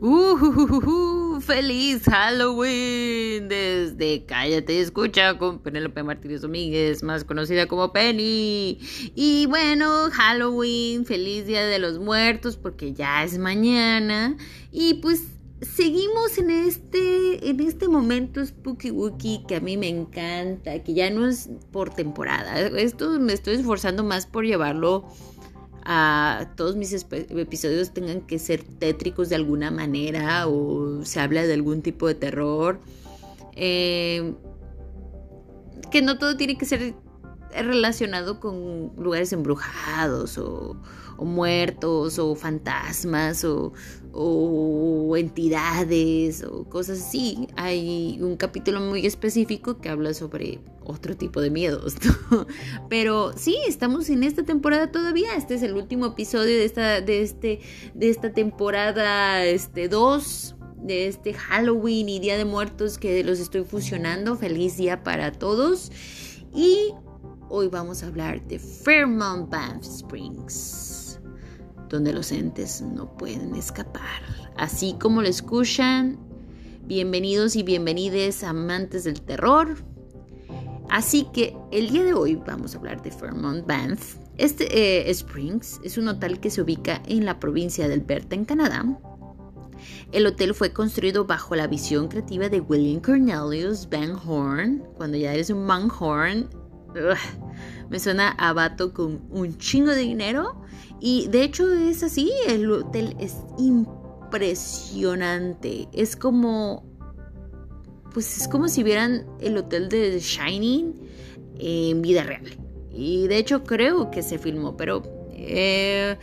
Uh, 0.00 1.40
¡Feliz 1.40 2.02
Halloween! 2.04 3.48
Desde 3.48 4.24
Cállate 4.26 4.74
y 4.74 4.78
Escucha 4.78 5.38
con 5.38 5.60
Penélope 5.60 6.02
Martínez 6.02 6.42
Domínguez, 6.42 7.02
más 7.02 7.24
conocida 7.24 7.66
como 7.66 7.92
Penny. 7.92 8.78
Y 9.14 9.46
bueno, 9.46 10.10
Halloween, 10.12 11.06
feliz 11.06 11.46
Día 11.46 11.64
de 11.64 11.78
los 11.78 11.98
Muertos, 11.98 12.56
porque 12.56 12.92
ya 12.92 13.24
es 13.24 13.38
mañana. 13.38 14.36
Y 14.70 14.94
pues 14.94 15.22
seguimos 15.62 16.36
en 16.36 16.50
este, 16.50 17.48
en 17.48 17.60
este 17.60 17.88
momento 17.88 18.44
spooky 18.44 18.90
wookie 18.90 19.44
que 19.48 19.56
a 19.56 19.60
mí 19.60 19.78
me 19.78 19.88
encanta, 19.88 20.82
que 20.82 20.92
ya 20.92 21.10
no 21.10 21.26
es 21.26 21.48
por 21.72 21.90
temporada. 21.90 22.60
Esto 22.60 23.18
me 23.18 23.32
estoy 23.32 23.54
esforzando 23.54 24.04
más 24.04 24.26
por 24.26 24.44
llevarlo 24.44 25.08
a 25.88 26.48
todos 26.56 26.74
mis 26.74 26.92
episodios 26.92 27.94
tengan 27.94 28.20
que 28.22 28.40
ser 28.40 28.64
tétricos 28.64 29.28
de 29.28 29.36
alguna 29.36 29.70
manera 29.70 30.48
o 30.48 31.04
se 31.04 31.20
habla 31.20 31.46
de 31.46 31.54
algún 31.54 31.80
tipo 31.80 32.08
de 32.08 32.16
terror. 32.16 32.80
Eh, 33.54 34.34
que 35.92 36.02
no 36.02 36.18
todo 36.18 36.36
tiene 36.36 36.58
que 36.58 36.64
ser 36.64 36.94
relacionado 37.52 38.40
con 38.40 38.92
lugares 38.96 39.32
embrujados 39.32 40.38
o, 40.38 40.76
muertos 41.18 42.18
o 42.18 42.34
fantasmas 42.34 43.44
o, 43.44 43.72
o, 44.16 45.16
entidades 45.16 46.42
o 46.42 46.64
cosas 46.64 47.00
así. 47.00 47.48
Hay 47.56 48.18
un 48.20 48.36
capítulo 48.36 48.80
muy 48.80 49.06
específico 49.06 49.78
que 49.78 49.88
habla 49.88 50.14
sobre 50.14 50.60
otro 50.84 51.16
tipo 51.16 51.40
de 51.40 51.50
miedos. 51.50 51.96
Pero 52.88 53.32
sí, 53.36 53.56
estamos 53.66 54.08
en 54.10 54.22
esta 54.22 54.42
temporada 54.42 54.90
todavía. 54.90 55.36
Este 55.36 55.54
es 55.54 55.62
el 55.62 55.74
último 55.74 56.06
episodio 56.06 56.56
de 56.56 56.64
esta, 56.64 57.00
de 57.00 57.22
este, 57.22 57.60
de 57.94 58.10
esta 58.10 58.32
temporada 58.32 59.44
este, 59.44 59.88
2 59.88 60.54
de 60.78 61.08
este 61.08 61.34
Halloween 61.34 62.08
y 62.08 62.20
Día 62.20 62.36
de 62.36 62.44
Muertos 62.44 62.98
que 62.98 63.22
los 63.24 63.40
estoy 63.40 63.64
fusionando. 63.64 64.36
Feliz 64.36 64.76
día 64.76 65.02
para 65.02 65.32
todos. 65.32 65.90
Y 66.54 66.94
Hoy 67.48 67.68
vamos 67.68 68.02
a 68.02 68.08
hablar 68.08 68.42
de 68.48 68.58
Fairmont 68.58 69.48
Banff 69.48 69.84
Springs, 69.84 70.85
donde 71.88 72.12
los 72.12 72.32
entes 72.32 72.82
no 72.82 73.16
pueden 73.16 73.54
escapar. 73.54 74.22
Así 74.56 74.96
como 75.00 75.22
lo 75.22 75.28
escuchan, 75.28 76.18
bienvenidos 76.84 77.56
y 77.56 77.62
bienvenides 77.62 78.42
amantes 78.44 79.04
del 79.04 79.20
terror. 79.20 79.76
Así 80.88 81.26
que 81.32 81.56
el 81.72 81.90
día 81.90 82.04
de 82.04 82.14
hoy 82.14 82.36
vamos 82.36 82.74
a 82.74 82.78
hablar 82.78 83.02
de 83.02 83.10
Fairmont 83.10 83.66
Banff. 83.66 84.16
Este 84.38 85.08
eh, 85.08 85.10
Springs 85.10 85.80
es 85.82 85.98
un 85.98 86.08
hotel 86.08 86.40
que 86.40 86.50
se 86.50 86.62
ubica 86.62 87.02
en 87.06 87.24
la 87.24 87.40
provincia 87.40 87.88
de 87.88 87.94
Alberta, 87.94 88.34
en 88.34 88.44
Canadá. 88.44 88.84
El 90.12 90.26
hotel 90.26 90.54
fue 90.54 90.72
construido 90.72 91.24
bajo 91.24 91.56
la 91.56 91.66
visión 91.66 92.08
creativa 92.08 92.48
de 92.48 92.60
William 92.60 93.00
Cornelius 93.00 93.88
Van 93.88 94.16
Horn. 94.26 94.84
Cuando 94.96 95.16
ya 95.16 95.34
eres 95.34 95.50
un 95.50 95.66
Van 95.66 95.90
Horn, 95.90 96.48
me 97.90 97.98
suena 97.98 98.30
a 98.30 98.52
vato 98.52 98.92
con 98.92 99.22
un 99.30 99.56
chingo 99.58 99.92
de 99.92 100.00
dinero. 100.00 100.60
Y 101.00 101.28
de 101.28 101.42
hecho 101.42 101.72
es 101.72 102.02
así, 102.02 102.32
el 102.48 102.70
hotel 102.70 103.16
es 103.20 103.36
impresionante. 103.58 105.88
Es 105.92 106.16
como, 106.16 106.84
pues 108.12 108.40
es 108.40 108.48
como 108.48 108.68
si 108.68 108.82
vieran 108.82 109.26
el 109.40 109.56
hotel 109.56 109.88
de 109.88 110.18
Shining 110.18 110.94
en 111.58 112.02
vida 112.02 112.22
real. 112.22 112.44
Y 112.90 113.28
de 113.28 113.38
hecho 113.38 113.64
creo 113.64 114.10
que 114.10 114.22
se 114.22 114.38
filmó, 114.38 114.76
pero 114.76 115.02
eh, 115.38 116.16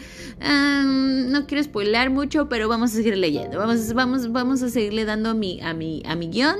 no 1.29 1.45
quiero 1.47 1.63
spoiler 1.63 2.09
mucho, 2.09 2.49
pero 2.49 2.67
vamos 2.67 2.91
a 2.91 2.95
seguir 2.95 3.17
leyendo. 3.17 3.57
Vamos, 3.57 3.93
vamos, 3.93 4.31
vamos 4.31 4.61
a 4.63 4.69
seguirle 4.69 5.05
dando 5.05 5.29
a 5.29 5.33
mi, 5.33 5.61
a 5.61 5.73
mi, 5.73 6.01
a 6.05 6.15
mi 6.15 6.29
guion. 6.29 6.57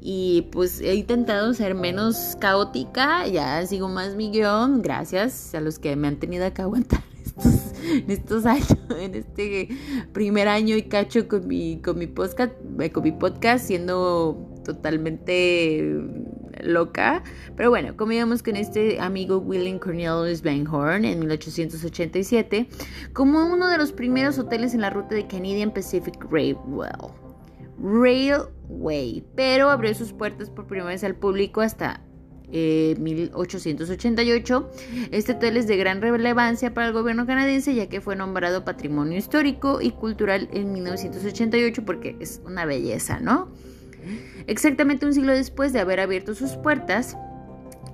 Y 0.00 0.48
pues 0.50 0.80
he 0.80 0.94
intentado 0.94 1.52
ser 1.52 1.74
menos 1.74 2.36
caótica, 2.40 3.26
ya 3.26 3.66
sigo 3.66 3.88
más 3.88 4.14
mi 4.14 4.30
guion, 4.30 4.80
gracias 4.80 5.54
a 5.54 5.60
los 5.60 5.78
que 5.78 5.94
me 5.94 6.08
han 6.08 6.16
tenido 6.16 6.50
que 6.54 6.62
aguantar 6.62 7.02
estos, 7.24 7.74
en 7.84 8.10
estos 8.10 8.46
años, 8.46 8.78
en 8.98 9.14
este 9.14 9.68
primer 10.14 10.48
año 10.48 10.74
y 10.74 10.84
cacho 10.84 11.28
con 11.28 11.46
mi, 11.46 11.82
con 11.82 11.98
mi 11.98 12.06
podcast, 12.06 12.54
eh, 12.78 12.90
con 12.90 13.02
mi 13.02 13.12
podcast 13.12 13.66
siendo 13.66 14.50
totalmente 14.64 16.00
loca. 16.62 17.22
Pero 17.56 17.70
bueno, 17.70 17.96
comíamos 17.96 18.42
con 18.42 18.56
este 18.56 19.00
amigo 19.00 19.38
William 19.38 19.78
Cornelius 19.78 20.42
Van 20.42 20.66
Horn 20.66 21.04
en 21.04 21.20
1887 21.20 22.68
como 23.12 23.46
uno 23.46 23.68
de 23.68 23.78
los 23.78 23.92
primeros 23.92 24.38
hoteles 24.38 24.74
en 24.74 24.80
la 24.80 24.90
ruta 24.90 25.14
de 25.14 25.26
Canadian 25.26 25.72
Pacific 25.72 26.16
Railway. 26.30 26.90
Railway, 27.82 29.24
pero 29.34 29.70
abrió 29.70 29.94
sus 29.94 30.12
puertas 30.12 30.50
por 30.50 30.66
primera 30.66 30.88
vez 30.88 31.02
al 31.02 31.14
público 31.14 31.62
hasta 31.62 32.02
1888. 32.52 34.70
Eh, 34.92 35.08
este 35.12 35.32
hotel 35.32 35.56
es 35.56 35.66
de 35.66 35.76
gran 35.76 36.00
relevancia 36.00 36.74
para 36.74 36.88
el 36.88 36.92
gobierno 36.92 37.26
canadiense 37.26 37.74
ya 37.74 37.88
que 37.88 38.00
fue 38.00 38.16
nombrado 38.16 38.64
Patrimonio 38.64 39.18
Histórico 39.18 39.80
y 39.80 39.92
Cultural 39.92 40.48
en 40.52 40.72
1988 40.72 41.84
porque 41.84 42.16
es 42.20 42.40
una 42.44 42.64
belleza, 42.64 43.20
¿no? 43.20 43.48
Exactamente 44.46 45.06
un 45.06 45.14
siglo 45.14 45.32
después 45.32 45.72
de 45.72 45.80
haber 45.80 46.00
abierto 46.00 46.34
sus 46.34 46.52
puertas, 46.52 47.16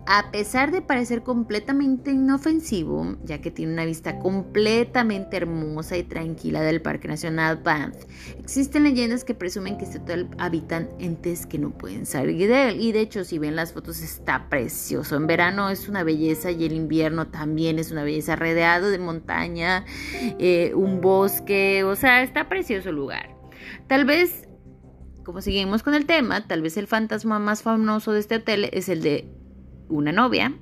a 0.09 0.31
pesar 0.31 0.71
de 0.71 0.83
parecer 0.83 1.23
completamente 1.25 2.13
inofensivo, 2.13 3.17
ya 3.25 3.41
que 3.41 3.51
tiene 3.51 3.73
una 3.73 3.85
vista 3.85 4.21
completamente 4.21 5.37
hermosa 5.37 5.97
y 5.97 6.05
tranquila 6.05 6.63
del 6.63 6.81
Parque 6.81 7.09
Nacional 7.09 7.57
Banff, 7.57 7.97
existen 8.39 8.85
leyendas 8.85 9.25
que 9.25 9.35
presumen 9.35 9.79
que 9.79 9.85
este 9.85 9.99
hotel 9.99 10.29
habitan 10.39 10.89
entes 11.01 11.45
que 11.45 11.59
no 11.59 11.71
pueden 11.71 12.07
salir 12.07 12.49
de 12.49 12.69
él. 12.69 12.81
Y 12.81 12.93
de 12.93 13.01
hecho, 13.01 13.25
si 13.25 13.39
ven 13.39 13.57
las 13.57 13.73
fotos, 13.73 14.01
está 14.01 14.49
precioso. 14.49 15.17
En 15.17 15.27
verano 15.27 15.71
es 15.71 15.89
una 15.89 16.05
belleza 16.05 16.53
y 16.53 16.65
en 16.65 16.73
invierno 16.73 17.27
también 17.27 17.81
es 17.81 17.91
una 17.91 18.05
belleza, 18.05 18.37
rodeado 18.37 18.91
de 18.91 18.99
montaña, 18.99 19.85
eh, 20.39 20.73
un 20.77 21.01
bosque, 21.01 21.83
o 21.83 21.97
sea, 21.97 22.23
está 22.23 22.49
precioso 22.49 22.91
el 22.91 22.97
lugar. 22.97 23.35
Tal 23.89 24.05
vez 24.05 24.46
como 25.27 25.43
seguimos 25.43 25.83
con 25.83 25.95
el 25.95 26.07
tema, 26.07 26.47
tal 26.47 26.63
vez 26.63 26.77
el 26.77 26.87
fantasma 26.87 27.41
más 27.41 27.65
famoso 27.65 28.13
de 28.13 28.21
este 28.21 28.37
hotel 28.37 28.71
es 28.73 28.89
el 28.89 29.03
de 29.03 29.25
una 29.89 30.13
novia. 30.13 30.55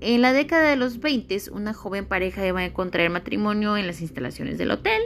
En 0.00 0.22
la 0.22 0.32
década 0.32 0.68
de 0.68 0.74
los 0.74 0.98
20, 0.98 1.52
una 1.52 1.72
joven 1.72 2.04
pareja 2.04 2.44
iba 2.44 2.64
a 2.64 2.72
contraer 2.72 3.10
matrimonio 3.10 3.76
en 3.76 3.86
las 3.86 4.00
instalaciones 4.00 4.58
del 4.58 4.72
hotel. 4.72 5.00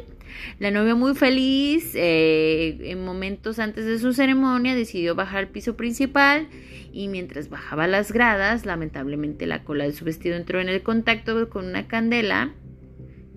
La 0.61 0.71
novia 0.71 0.95
muy 0.95 1.15
feliz, 1.15 1.93
eh, 1.95 2.79
en 2.91 3.05
momentos 3.05 3.59
antes 3.59 3.85
de 3.85 3.99
su 3.99 4.15
ceremonia, 4.15 4.75
decidió 4.75 5.15
bajar 5.15 5.41
al 5.41 5.49
piso 5.49 5.77
principal 5.77 6.49
y 6.91 7.09
mientras 7.09 7.51
bajaba 7.51 7.87
las 7.87 8.13
gradas, 8.13 8.65
lamentablemente 8.65 9.47
la 9.47 9.63
cola 9.63 9.85
de 9.85 9.93
su 9.93 10.07
vestido 10.07 10.37
entró 10.37 10.59
en 10.59 10.71
el 10.71 10.83
contacto 10.83 11.51
con 11.51 11.67
una 11.67 11.87
candela 11.87 12.55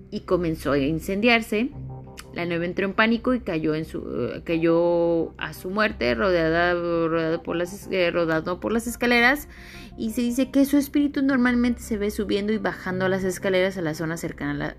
y 0.09 0.21
comenzó 0.21 0.71
a 0.71 0.77
incendiarse. 0.77 1.71
La 2.33 2.45
novia 2.45 2.65
entró 2.65 2.85
en 2.85 2.93
pánico 2.93 3.35
y 3.35 3.41
cayó, 3.41 3.73
a 5.37 5.53
su 5.53 5.69
muerte, 5.69 6.15
rodeada, 6.15 6.73
por 7.43 7.55
las, 7.55 7.87
eh, 7.91 8.09
rodado 8.11 8.59
por 8.59 8.71
las 8.71 8.87
escaleras. 8.87 9.47
Y 9.97 10.11
se 10.11 10.21
dice 10.21 10.49
que 10.49 10.65
su 10.65 10.77
espíritu 10.77 11.21
normalmente 11.21 11.81
se 11.81 11.97
ve 11.97 12.09
subiendo 12.09 12.51
y 12.51 12.57
bajando 12.57 13.07
las 13.07 13.23
escaleras 13.23 13.77
a 13.77 13.81
la 13.81 13.93
zona 13.93 14.17
cercana 14.17 14.75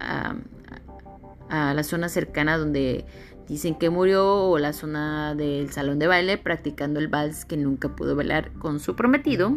a, 1.49 1.73
la 1.75 1.85
zona 1.85 2.09
cercana 2.09 2.59
donde 2.59 3.05
dicen 3.47 3.77
que 3.77 3.89
murió 3.89 4.49
o 4.49 4.59
la 4.59 4.73
zona 4.73 5.37
del 5.37 5.71
salón 5.71 6.01
de 6.01 6.09
baile 6.09 6.37
practicando 6.37 6.99
el 6.99 7.07
vals 7.07 7.45
que 7.45 7.57
nunca 7.57 7.95
pudo 7.95 8.17
bailar 8.17 8.51
con 8.55 8.81
su 8.81 8.97
prometido. 8.97 9.57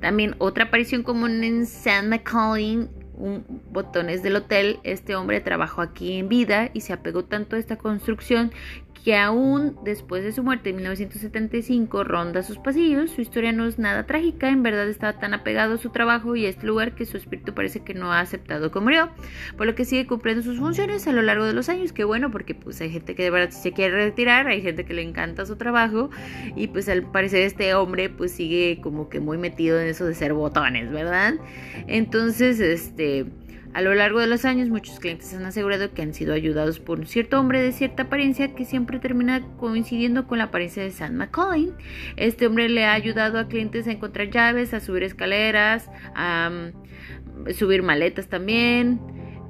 También 0.00 0.36
otra 0.38 0.64
aparición 0.64 1.02
común 1.02 1.42
en 1.42 1.66
San 1.66 2.08
McCollin 2.08 2.88
un 3.16 3.44
botones 3.70 4.22
del 4.22 4.36
hotel, 4.36 4.80
este 4.82 5.14
hombre 5.16 5.40
trabajó 5.40 5.82
aquí 5.82 6.14
en 6.14 6.28
vida 6.28 6.70
y 6.72 6.80
se 6.80 6.92
apegó 6.92 7.24
tanto 7.24 7.56
a 7.56 7.58
esta 7.58 7.76
construcción 7.76 8.52
que 9.04 9.16
aún 9.16 9.76
después 9.84 10.24
de 10.24 10.32
su 10.32 10.42
muerte 10.42 10.70
en 10.70 10.76
1975 10.76 12.04
ronda 12.04 12.42
sus 12.42 12.56
pasillos. 12.56 13.10
Su 13.10 13.20
historia 13.20 13.52
no 13.52 13.66
es 13.66 13.78
nada 13.78 14.06
trágica, 14.06 14.48
en 14.48 14.62
verdad 14.62 14.88
estaba 14.88 15.18
tan 15.20 15.34
apegado 15.34 15.74
a 15.74 15.76
su 15.78 15.90
trabajo 15.90 16.36
y 16.36 16.46
a 16.46 16.48
este 16.48 16.66
lugar 16.66 16.94
que 16.94 17.04
su 17.04 17.18
espíritu 17.18 17.52
parece 17.52 17.80
que 17.80 17.92
no 17.92 18.12
ha 18.12 18.20
aceptado 18.20 18.70
que 18.70 18.80
murió, 18.80 19.10
por 19.58 19.66
lo 19.66 19.74
que 19.74 19.84
sigue 19.84 20.06
cumpliendo 20.06 20.42
sus 20.42 20.58
funciones 20.58 21.06
a 21.06 21.12
lo 21.12 21.20
largo 21.20 21.44
de 21.44 21.52
los 21.52 21.68
años. 21.68 21.92
Qué 21.92 22.04
bueno, 22.04 22.30
porque 22.30 22.54
pues 22.54 22.80
hay 22.80 22.90
gente 22.90 23.14
que 23.14 23.24
de 23.24 23.30
verdad 23.30 23.50
se 23.50 23.72
quiere 23.72 23.94
retirar, 23.94 24.46
hay 24.46 24.62
gente 24.62 24.86
que 24.86 24.94
le 24.94 25.02
encanta 25.02 25.44
su 25.44 25.56
trabajo 25.56 26.08
y 26.56 26.68
pues 26.68 26.88
al 26.88 27.02
parecer 27.02 27.42
este 27.42 27.74
hombre 27.74 28.08
pues 28.08 28.32
sigue 28.32 28.80
como 28.82 29.10
que 29.10 29.20
muy 29.20 29.36
metido 29.36 29.78
en 29.78 29.86
eso 29.86 30.06
de 30.06 30.14
ser 30.14 30.32
botones, 30.32 30.90
¿verdad? 30.90 31.34
Entonces, 31.88 32.58
este... 32.58 33.26
A 33.74 33.80
lo 33.80 33.92
largo 33.92 34.20
de 34.20 34.28
los 34.28 34.44
años, 34.44 34.68
muchos 34.68 35.00
clientes 35.00 35.34
han 35.34 35.44
asegurado 35.44 35.92
que 35.92 36.02
han 36.02 36.14
sido 36.14 36.32
ayudados 36.32 36.78
por 36.78 37.00
un 37.00 37.06
cierto 37.06 37.40
hombre 37.40 37.60
de 37.60 37.72
cierta 37.72 38.04
apariencia 38.04 38.54
que 38.54 38.64
siempre 38.64 39.00
termina 39.00 39.42
coincidiendo 39.56 40.28
con 40.28 40.38
la 40.38 40.44
apariencia 40.44 40.84
de 40.84 40.92
Sam 40.92 41.14
McCoy. 41.14 41.72
Este 42.16 42.46
hombre 42.46 42.68
le 42.68 42.84
ha 42.84 42.92
ayudado 42.92 43.36
a 43.40 43.48
clientes 43.48 43.88
a 43.88 43.90
encontrar 43.90 44.30
llaves, 44.30 44.74
a 44.74 44.80
subir 44.80 45.02
escaleras, 45.02 45.90
a 46.14 46.50
mm, 46.50 47.52
subir 47.52 47.82
maletas 47.82 48.28
también, 48.28 49.00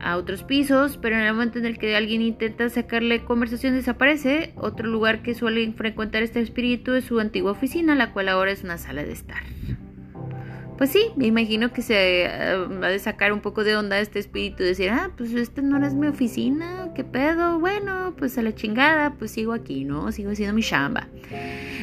a 0.00 0.16
otros 0.16 0.42
pisos, 0.42 0.96
pero 0.96 1.16
en 1.16 1.22
el 1.22 1.32
momento 1.34 1.58
en 1.58 1.66
el 1.66 1.76
que 1.76 1.94
alguien 1.94 2.22
intenta 2.22 2.70
sacarle 2.70 3.24
conversación 3.24 3.74
desaparece. 3.74 4.54
Otro 4.56 4.88
lugar 4.88 5.22
que 5.22 5.34
suele 5.34 5.70
frecuentar 5.72 6.22
este 6.22 6.40
espíritu 6.40 6.94
es 6.94 7.04
su 7.04 7.20
antigua 7.20 7.50
oficina, 7.50 7.94
la 7.94 8.14
cual 8.14 8.30
ahora 8.30 8.52
es 8.52 8.64
una 8.64 8.78
sala 8.78 9.04
de 9.04 9.12
estar. 9.12 9.42
Pues 10.76 10.90
sí, 10.90 11.12
me 11.16 11.26
imagino 11.26 11.72
que 11.72 11.82
se 11.82 12.24
eh, 12.24 12.56
va 12.82 12.88
a 12.88 12.98
sacar 12.98 13.32
un 13.32 13.40
poco 13.40 13.62
de 13.62 13.76
onda 13.76 14.00
este 14.00 14.18
espíritu 14.18 14.64
y 14.64 14.66
decir, 14.66 14.90
ah, 14.90 15.10
pues 15.16 15.32
esta 15.32 15.62
no 15.62 15.84
es 15.86 15.94
mi 15.94 16.08
oficina, 16.08 16.90
qué 16.94 17.04
pedo, 17.04 17.60
bueno, 17.60 18.14
pues 18.18 18.36
a 18.38 18.42
la 18.42 18.54
chingada, 18.54 19.14
pues 19.14 19.30
sigo 19.30 19.52
aquí, 19.52 19.84
¿no? 19.84 20.10
Sigo 20.10 20.32
haciendo 20.32 20.54
mi 20.54 20.62
chamba. 20.62 21.08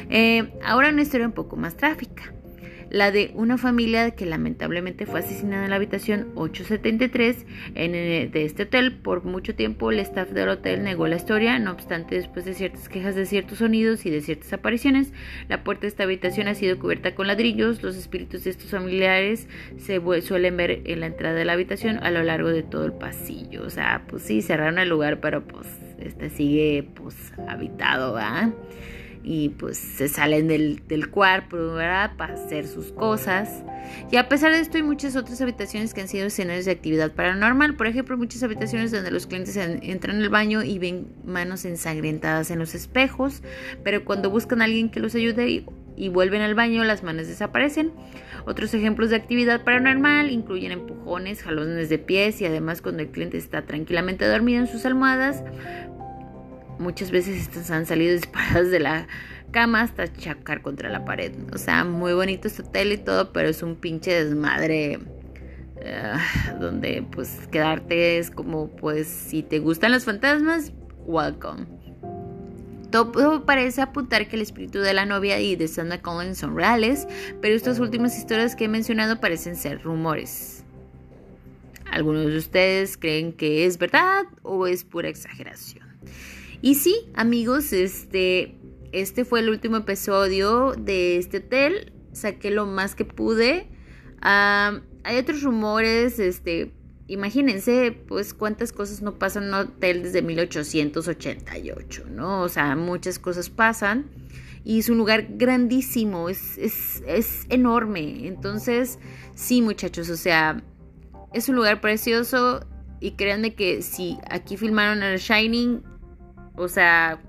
Eh, 0.09 0.53
ahora 0.63 0.89
una 0.89 1.03
historia 1.03 1.25
un 1.25 1.33
poco 1.33 1.55
más 1.55 1.77
trágica 1.77 2.33
la 2.91 3.09
de 3.11 3.31
una 3.35 3.57
familia 3.57 4.11
que 4.11 4.25
lamentablemente 4.25 5.05
fue 5.05 5.21
asesinada 5.21 5.63
en 5.63 5.69
la 5.69 5.77
habitación 5.77 6.27
873 6.35 7.45
en, 7.75 7.95
eh, 7.95 8.29
de 8.31 8.45
este 8.45 8.63
hotel. 8.63 8.93
Por 8.97 9.23
mucho 9.23 9.55
tiempo 9.55 9.91
el 9.91 9.99
staff 9.99 10.29
del 10.31 10.49
hotel 10.49 10.83
negó 10.83 11.07
la 11.07 11.15
historia, 11.15 11.57
no 11.57 11.71
obstante 11.71 12.15
después 12.15 12.43
de 12.43 12.53
ciertas 12.53 12.89
quejas 12.89 13.15
de 13.15 13.25
ciertos 13.25 13.59
sonidos 13.59 14.05
y 14.05 14.09
de 14.09 14.21
ciertas 14.21 14.51
apariciones, 14.51 15.13
la 15.47 15.63
puerta 15.63 15.81
de 15.81 15.88
esta 15.88 16.03
habitación 16.03 16.49
ha 16.49 16.53
sido 16.53 16.77
cubierta 16.77 17.15
con 17.15 17.27
ladrillos, 17.27 17.81
los 17.81 17.95
espíritus 17.95 18.43
de 18.43 18.49
estos 18.49 18.71
familiares 18.71 19.47
se 19.77 20.01
suelen 20.21 20.57
ver 20.57 20.81
en 20.85 20.99
la 20.99 21.05
entrada 21.05 21.35
de 21.35 21.45
la 21.45 21.53
habitación 21.53 21.97
a 22.03 22.11
lo 22.11 22.23
largo 22.23 22.49
de 22.49 22.63
todo 22.63 22.85
el 22.85 22.94
pasillo. 22.94 23.63
O 23.63 23.69
sea, 23.69 24.03
pues 24.07 24.23
sí, 24.23 24.41
cerraron 24.41 24.79
el 24.79 24.89
lugar, 24.89 25.21
pero 25.21 25.47
pues 25.47 25.67
este 25.99 26.29
sigue 26.29 26.89
pues 26.95 27.15
habitado, 27.47 28.13
¿va? 28.13 28.51
Y 29.23 29.50
pues 29.50 29.77
se 29.77 30.07
salen 30.07 30.47
del, 30.47 30.81
del 30.88 31.09
cuarto, 31.09 31.73
¿verdad? 31.73 32.15
Para 32.18 32.33
hacer 32.33 32.68
sus 32.68 32.91
cosas. 32.91 33.63
Y 34.12 34.18
a 34.18 34.29
pesar 34.29 34.51
de 34.51 34.59
esto 34.59 34.77
hay 34.77 34.83
muchas 34.83 35.15
otras 35.15 35.41
habitaciones 35.41 35.94
que 35.94 36.01
han 36.01 36.07
sido 36.07 36.27
escenarios 36.27 36.65
de 36.65 36.71
actividad 36.71 37.12
paranormal. 37.12 37.75
Por 37.75 37.88
ejemplo, 37.88 38.18
muchas 38.18 38.44
habitaciones 38.44 38.91
donde 38.91 39.12
los 39.12 39.27
clientes 39.27 39.56
entran 39.57 40.21
al 40.21 40.29
baño 40.29 40.63
y 40.63 40.79
ven 40.79 41.07
manos 41.25 41.65
ensangrentadas 41.65 42.51
en 42.51 42.59
los 42.59 42.75
espejos, 42.75 43.41
pero 43.83 44.06
cuando 44.06 44.29
buscan 44.29 44.62
a 44.62 44.65
alguien 44.65 44.89
que 44.89 45.00
los 45.00 45.15
ayude 45.15 45.65
y 45.95 46.09
vuelven 46.09 46.41
al 46.41 46.56
baño, 46.56 46.83
las 46.83 47.03
manos 47.03 47.27
desaparecen. 47.27 47.91
Otros 48.45 48.73
ejemplos 48.73 49.09
de 49.09 49.18
actividad 49.18 49.63
paranormal 49.63 50.31
incluyen 50.31 50.71
empujones, 50.71 51.44
jalones 51.44 51.89
de 51.89 52.00
pies 52.00 52.41
y 52.41 52.45
además 52.45 52.81
cuando 52.81 53.03
el 53.03 53.09
cliente 53.09 53.38
está 53.38 53.63
tranquilamente 53.63 54.25
dormido 54.25 54.62
en 54.62 54.68
sus 54.68 54.85
almohadas, 54.85 55.44
muchas 56.81 57.12
veces 57.12 57.39
estas 57.39 57.72
han 57.72 57.86
salido 57.86 58.13
disparadas 58.16 58.69
de 58.72 58.80
la 58.80 59.07
cama 59.51 59.81
hasta 59.81 60.12
chacar 60.12 60.62
contra 60.62 60.89
la 60.89 61.06
pared. 61.06 61.31
O 61.54 61.57
sea, 61.57 61.83
muy 61.83 62.13
bonito 62.13 62.48
este 62.48 62.63
hotel 62.63 62.92
y 62.92 62.98
todo, 62.98 63.31
pero 63.31 63.50
es 63.50 63.63
un 63.63 63.75
pinche 63.75 64.24
desmadre. 64.24 65.00
Eh, 65.83 66.13
donde 66.60 67.04
pues 67.12 67.48
quedarte 67.51 68.19
es 68.19 68.30
como 68.30 68.68
pues 68.69 69.07
si 69.07 69.42
te 69.42 69.57
gustan 69.57 69.92
los 69.92 70.06
fantasmas, 70.06 70.72
welcome. 71.06 71.66
Todo 72.92 73.45
parece 73.45 73.81
apuntar 73.81 74.28
que 74.28 74.36
el 74.36 74.44
espíritu 74.44 74.80
de 74.80 74.94
la 74.94 75.06
novia 75.06 75.39
y 75.39 75.56
de 75.56 75.68
Sandra 75.68 76.00
Collins 76.00 76.38
son 76.38 76.56
reales, 76.56 77.07
pero 77.42 77.56
estas 77.56 77.80
últimas 77.80 78.16
historias 78.16 78.56
que 78.56 78.66
he 78.66 78.68
mencionado 78.68 79.19
parecen 79.19 79.56
ser 79.56 79.81
rumores. 79.81 80.63
¿Algunos 81.89 82.28
de 82.28 82.38
ustedes 82.38 82.98
creen 82.98 83.33
que 83.33 83.66
es 83.66 83.78
verdad 83.78 84.25
o 84.44 84.68
es 84.68 84.83
pura 84.83 85.10
exageración? 85.10 85.88
Y 86.61 86.75
sí, 86.75 87.09
amigos, 87.15 87.73
este, 87.73 88.55
este 88.91 89.25
fue 89.25 89.39
el 89.39 89.49
último 89.49 89.77
episodio 89.77 90.73
de 90.77 91.17
este 91.17 91.37
hotel. 91.37 91.91
Saqué 92.13 92.51
lo 92.51 92.67
más 92.67 92.93
que 92.93 93.03
pude. 93.03 93.67
hay 94.21 95.17
otros 95.17 95.41
rumores, 95.41 96.19
este, 96.19 96.71
imagínense, 97.07 97.97
pues 98.07 98.35
cuántas 98.35 98.73
cosas 98.73 99.01
no 99.01 99.17
pasan 99.17 99.43
en 99.43 99.49
un 99.49 99.55
hotel 99.55 100.03
desde 100.03 100.21
1888, 100.21 102.05
¿no? 102.11 102.43
O 102.43 102.49
sea, 102.49 102.75
muchas 102.75 103.17
cosas 103.17 103.49
pasan. 103.49 104.11
Y 104.63 104.77
es 104.77 104.89
un 104.89 104.99
lugar 104.99 105.25
grandísimo, 105.31 106.29
es, 106.29 106.59
es, 106.59 107.01
es 107.07 107.47
enorme. 107.49 108.27
Entonces, 108.27 108.99
sí, 109.33 109.63
muchachos, 109.63 110.09
o 110.09 110.17
sea, 110.17 110.63
es 111.33 111.49
un 111.49 111.55
lugar 111.55 111.81
precioso. 111.81 112.67
Y 112.99 113.13
créanme 113.13 113.55
que 113.55 113.81
si 113.81 114.19
aquí 114.29 114.57
filmaron 114.57 115.01
el 115.01 115.17
Shining, 115.17 115.81
o 116.56 116.68
sea, 116.68 117.21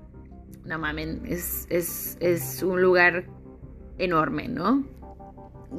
no 0.65 0.79
mamen, 0.79 1.23
es, 1.25 1.67
es, 1.69 2.63
un 2.63 2.81
lugar 2.81 3.25
enorme, 3.97 4.47
¿no? 4.47 4.85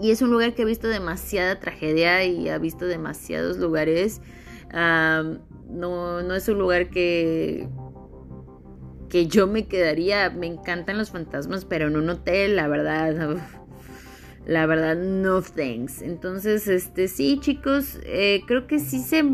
Y 0.00 0.10
es 0.10 0.22
un 0.22 0.30
lugar 0.30 0.54
que 0.54 0.62
ha 0.62 0.66
visto 0.66 0.88
demasiada 0.88 1.60
tragedia 1.60 2.24
y 2.24 2.48
ha 2.48 2.58
visto 2.58 2.86
demasiados 2.86 3.58
lugares. 3.58 4.20
no, 4.72 6.22
no 6.22 6.34
es 6.34 6.48
un 6.48 6.58
lugar 6.58 6.90
que, 6.90 7.68
que 9.08 9.26
yo 9.26 9.46
me 9.46 9.68
quedaría. 9.68 10.30
Me 10.30 10.46
encantan 10.46 10.98
los 10.98 11.10
fantasmas, 11.10 11.64
pero 11.64 11.86
en 11.86 11.96
un 11.96 12.10
hotel, 12.10 12.56
la 12.56 12.66
verdad. 12.66 13.36
la 14.46 14.66
verdad, 14.66 14.96
no 14.96 15.40
thanks. 15.42 16.02
Entonces, 16.02 16.66
este, 16.66 17.06
sí, 17.06 17.38
chicos, 17.40 18.00
eh, 18.04 18.42
creo 18.46 18.66
que 18.66 18.80
sí 18.80 18.98
se, 18.98 19.24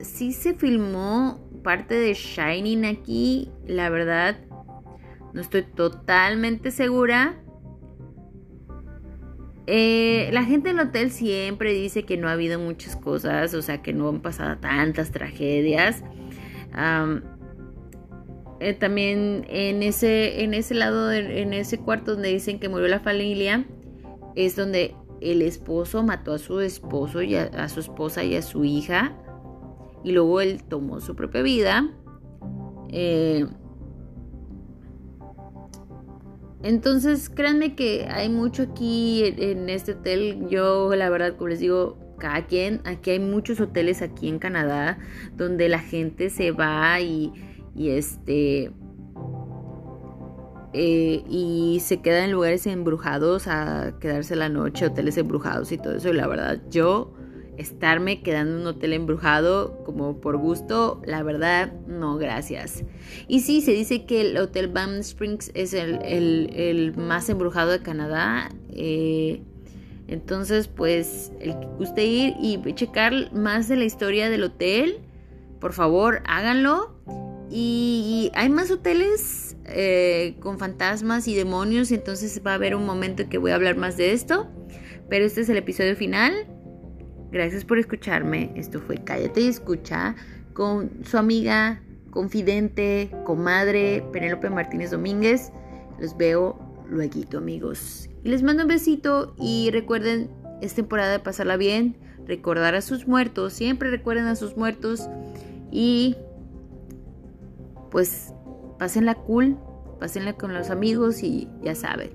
sí 0.00 0.32
se 0.32 0.54
filmó 0.54 1.49
parte 1.62 1.94
de 1.94 2.14
Shining 2.14 2.84
aquí, 2.84 3.50
la 3.66 3.90
verdad, 3.90 4.36
no 5.32 5.40
estoy 5.40 5.62
totalmente 5.62 6.70
segura. 6.70 7.40
Eh, 9.66 10.30
la 10.32 10.44
gente 10.44 10.70
en 10.70 10.80
el 10.80 10.88
hotel 10.88 11.10
siempre 11.10 11.72
dice 11.72 12.04
que 12.04 12.16
no 12.16 12.28
ha 12.28 12.32
habido 12.32 12.58
muchas 12.58 12.96
cosas, 12.96 13.54
o 13.54 13.62
sea, 13.62 13.82
que 13.82 13.92
no 13.92 14.08
han 14.08 14.20
pasado 14.20 14.58
tantas 14.58 15.12
tragedias. 15.12 16.02
Eh, 18.60 18.74
también 18.74 19.46
en 19.48 19.82
ese, 19.82 20.42
en 20.42 20.54
ese 20.54 20.74
lado, 20.74 21.12
en 21.12 21.54
ese 21.54 21.78
cuarto 21.78 22.14
donde 22.14 22.30
dicen 22.30 22.58
que 22.58 22.68
murió 22.68 22.88
la 22.88 23.00
familia, 23.00 23.64
es 24.34 24.56
donde 24.56 24.94
el 25.20 25.42
esposo 25.42 26.02
mató 26.02 26.34
a 26.34 26.38
su 26.38 26.60
esposo 26.60 27.22
y 27.22 27.36
a 27.36 27.68
su 27.68 27.80
esposa 27.80 28.24
y 28.24 28.34
a 28.36 28.42
su 28.42 28.64
hija 28.64 29.14
y 30.04 30.12
luego 30.12 30.40
él 30.40 30.62
tomó 30.64 31.00
su 31.00 31.14
propia 31.14 31.42
vida. 31.42 31.90
Eh, 32.88 33.46
entonces, 36.62 37.30
créanme 37.30 37.74
que 37.74 38.06
hay 38.10 38.28
mucho 38.28 38.64
aquí 38.64 39.22
en, 39.24 39.68
este 39.70 39.92
hotel. 39.92 40.46
Yo, 40.50 40.94
la 40.94 41.08
verdad, 41.08 41.36
como 41.36 41.48
les 41.48 41.60
digo, 41.60 41.98
cada 42.18 42.46
quien, 42.46 42.82
aquí 42.84 43.10
hay 43.10 43.18
muchos 43.18 43.60
hoteles 43.60 44.02
aquí 44.02 44.28
en 44.28 44.38
Canadá 44.38 44.98
donde 45.36 45.70
la 45.70 45.78
gente 45.78 46.30
se 46.30 46.52
va 46.52 47.00
y, 47.00 47.32
y 47.74 47.90
este... 47.90 48.72
Eh, 50.72 51.24
y 51.28 51.80
se 51.80 52.00
queda 52.00 52.24
en 52.24 52.30
lugares 52.30 52.64
embrujados 52.64 53.48
a 53.48 53.98
quedarse 53.98 54.36
la 54.36 54.48
noche, 54.48 54.86
hoteles 54.86 55.16
embrujados 55.16 55.72
y 55.72 55.78
todo 55.78 55.96
eso. 55.96 56.10
Y 56.10 56.12
la 56.12 56.28
verdad, 56.28 56.60
yo 56.70 57.12
estarme 57.60 58.22
quedando 58.22 58.54
en 58.54 58.60
un 58.62 58.66
hotel 58.68 58.94
embrujado 58.94 59.84
como 59.84 60.20
por 60.20 60.38
gusto, 60.38 61.02
la 61.04 61.22
verdad, 61.22 61.72
no, 61.86 62.16
gracias. 62.16 62.84
Y 63.28 63.40
sí, 63.40 63.60
se 63.60 63.72
dice 63.72 64.06
que 64.06 64.22
el 64.22 64.36
Hotel 64.38 64.68
Bam 64.68 64.98
Springs 65.00 65.50
es 65.54 65.74
el, 65.74 66.94
más 66.96 67.28
embrujado 67.28 67.70
de 67.70 67.82
Canadá. 67.82 68.50
Eh, 68.70 69.42
entonces, 70.08 70.68
pues, 70.68 71.32
el 71.40 71.58
que 71.58 71.66
guste 71.78 72.04
ir 72.04 72.34
y 72.40 72.58
checar 72.74 73.32
más 73.32 73.68
de 73.68 73.76
la 73.76 73.84
historia 73.84 74.30
del 74.30 74.44
hotel, 74.44 75.00
por 75.60 75.72
favor, 75.72 76.22
háganlo. 76.26 76.96
Y, 77.50 78.30
hay 78.34 78.48
más 78.48 78.70
hoteles 78.70 79.56
eh, 79.66 80.36
con 80.40 80.58
fantasmas 80.58 81.28
y 81.28 81.34
demonios, 81.34 81.90
entonces 81.90 82.40
va 82.46 82.52
a 82.52 82.54
haber 82.54 82.74
un 82.74 82.86
momento 82.86 83.22
en 83.22 83.28
que 83.28 83.38
voy 83.38 83.50
a 83.50 83.56
hablar 83.56 83.76
más 83.76 83.96
de 83.96 84.12
esto. 84.12 84.48
Pero 85.08 85.24
este 85.24 85.42
es 85.42 85.48
el 85.48 85.56
episodio 85.56 85.94
final. 85.96 86.46
Gracias 87.32 87.64
por 87.64 87.78
escucharme. 87.78 88.52
Esto 88.56 88.80
fue 88.80 88.96
Cállate 88.98 89.40
y 89.40 89.48
Escucha 89.48 90.16
con 90.52 91.04
su 91.04 91.16
amiga, 91.16 91.80
confidente, 92.10 93.10
comadre 93.24 94.04
Penélope 94.12 94.50
Martínez 94.50 94.90
Domínguez. 94.90 95.52
Los 95.98 96.16
veo 96.16 96.58
luego, 96.88 97.38
amigos. 97.38 98.08
Y 98.24 98.28
les 98.28 98.42
mando 98.42 98.64
un 98.64 98.68
besito 98.68 99.34
y 99.38 99.70
recuerden, 99.70 100.30
es 100.60 100.74
temporada 100.74 101.12
de 101.12 101.18
pasarla 101.20 101.56
bien, 101.56 101.96
recordar 102.26 102.74
a 102.74 102.82
sus 102.82 103.06
muertos, 103.06 103.52
siempre 103.52 103.90
recuerden 103.90 104.26
a 104.26 104.36
sus 104.36 104.56
muertos 104.56 105.08
y 105.70 106.16
pues 107.90 108.32
pásenla 108.78 109.14
cool, 109.14 109.56
pásenla 109.98 110.34
con 110.34 110.52
los 110.52 110.70
amigos 110.70 111.22
y 111.22 111.48
ya 111.62 111.74
saben. 111.74 112.10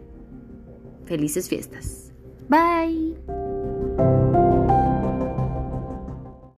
Felices 1.05 1.49
fiestas. 1.49 2.11
Bye. 2.49 3.15